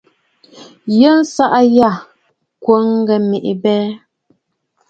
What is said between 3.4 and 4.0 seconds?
abɛɛ.